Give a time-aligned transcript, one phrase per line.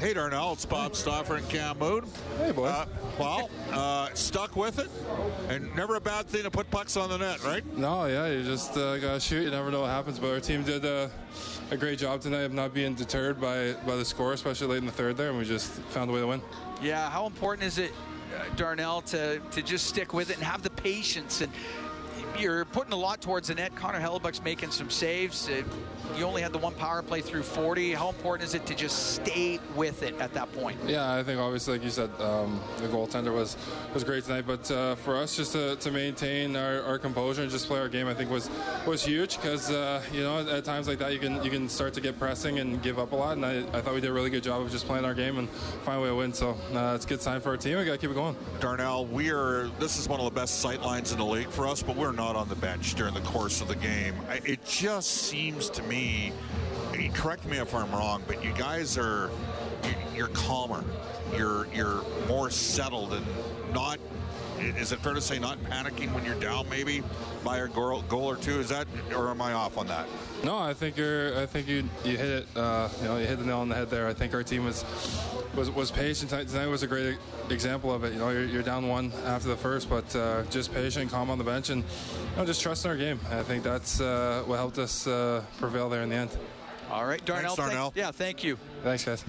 [0.00, 2.06] Hey, Darnell, it's Bob Stauffer and Cam Moon.
[2.38, 2.68] Hey, boy.
[2.68, 2.86] Uh,
[3.18, 4.88] well, uh, stuck with it,
[5.50, 7.62] and never a bad thing to put pucks on the net, right?
[7.76, 9.42] No, yeah, you just uh, gotta shoot.
[9.42, 10.18] You never know what happens.
[10.18, 11.08] But our team did uh,
[11.70, 14.86] a great job tonight of not being deterred by by the score, especially late in
[14.86, 16.40] the third there, and we just found a way to win.
[16.80, 17.92] Yeah, how important is it,
[18.34, 21.42] uh, Darnell, to, to just stick with it and have the patience?
[21.42, 21.52] And
[22.38, 23.74] you're putting a lot towards the net.
[23.74, 25.48] Connor Hellebuyck's making some saves.
[25.48, 25.62] Uh,
[26.16, 27.92] you only had the one power play through 40.
[27.92, 30.78] How important is it to just stay with it at that point?
[30.86, 33.56] Yeah, I think obviously, like you said, um, the goaltender was
[33.94, 34.44] was great tonight.
[34.46, 37.88] But uh, for us, just to, to maintain our, our composure and just play our
[37.88, 38.50] game, I think was
[38.86, 41.94] was huge because uh, you know at times like that you can you can start
[41.94, 43.36] to get pressing and give up a lot.
[43.36, 45.38] And I, I thought we did a really good job of just playing our game
[45.38, 45.48] and
[45.84, 46.32] find a way to win.
[46.32, 47.78] So uh, it's a good sign for our team.
[47.78, 48.36] We got to keep it going.
[48.60, 49.68] Darnell, we are.
[49.78, 52.12] This is one of the best sight lines in the league for us, but we're
[52.20, 54.14] not on the bench during the course of the game.
[54.44, 56.34] It just seems to me.
[56.94, 59.30] Eh, correct me if I'm wrong, but you guys are.
[59.84, 60.84] you- You're calmer.
[61.34, 62.02] You're you're
[62.40, 63.26] more settled and
[63.74, 63.98] not.
[64.58, 67.02] Is it fair to say not panicking when you're down maybe
[67.44, 68.60] by a goal, goal or two?
[68.60, 70.06] Is that or am I off on that?
[70.42, 71.38] No, I think you're.
[71.38, 72.48] I think you you hit it.
[72.56, 74.06] Uh, you know, you hit the nail on the head there.
[74.06, 74.86] I think our team was
[75.54, 76.30] was was patient.
[76.30, 77.18] Tonight tonight was a great
[77.50, 78.14] example of it.
[78.14, 81.36] You know, you're, you're down one after the first, but uh, just patient, calm on
[81.36, 83.20] the bench, and you know, just trust in our game.
[83.30, 86.30] I think that's uh, what helped us uh, prevail there in the end.
[86.90, 87.54] All right, Darnell.
[87.54, 87.90] Thanks, Darnell.
[87.90, 88.58] Thank, yeah, thank you.
[88.82, 89.24] Thanks, guys.